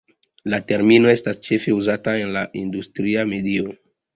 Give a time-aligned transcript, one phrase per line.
[0.53, 3.79] La termino estas ĉefe uzata en la industria medio.